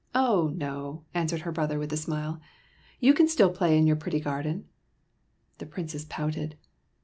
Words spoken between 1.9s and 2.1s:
a